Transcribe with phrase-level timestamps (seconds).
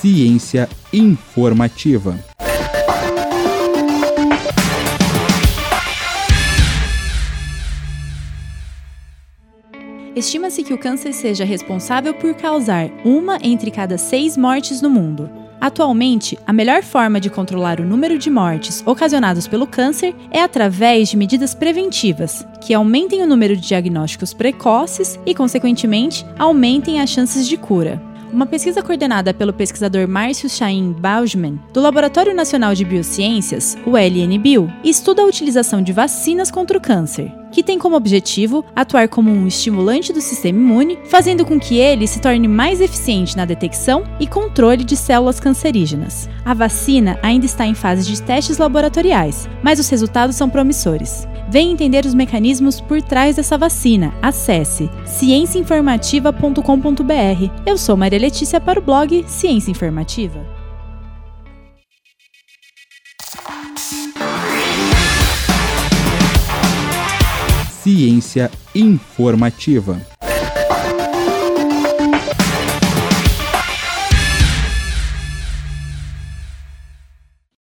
[0.00, 2.18] Ciência informativa.
[10.14, 15.43] Estima-se que o câncer seja responsável por causar uma entre cada seis mortes no mundo.
[15.64, 21.08] Atualmente, a melhor forma de controlar o número de mortes ocasionados pelo câncer é através
[21.08, 27.48] de medidas preventivas, que aumentem o número de diagnósticos precoces e, consequentemente, aumentem as chances
[27.48, 27.98] de cura.
[28.30, 34.70] Uma pesquisa coordenada pelo pesquisador Márcio Chaim Baujman, do Laboratório Nacional de Biociências, o LNBio,
[34.84, 39.46] estuda a utilização de vacinas contra o câncer, que tem como objetivo atuar como um
[39.46, 44.26] estimulante do sistema imune, fazendo com que ele se torne mais eficiente na detecção e
[44.26, 46.28] controle de células cancerígenas.
[46.44, 51.28] A vacina ainda está em fase de testes laboratoriais, mas os resultados são promissores.
[51.48, 54.12] Venha entender os mecanismos por trás dessa vacina.
[54.20, 57.50] Acesse cienciainformativa.com.br.
[57.64, 60.44] Eu sou Maria Letícia para o blog Ciência Informativa.
[67.84, 70.13] Ciência informativa.